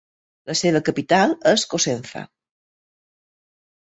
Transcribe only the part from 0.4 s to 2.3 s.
La seva capital és Cosenza.